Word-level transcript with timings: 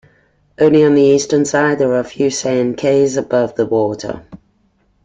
Only 0.59 0.83
on 0.83 0.95
the 0.95 1.03
eastern 1.03 1.45
side, 1.45 1.77
there 1.77 1.91
are 1.91 1.99
a 1.99 2.03
few 2.03 2.31
sand 2.31 2.77
cays 2.77 3.17
above 3.17 3.53
the 3.53 3.67
water. 3.67 4.25